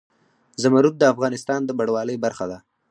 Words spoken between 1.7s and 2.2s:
بڼوالۍ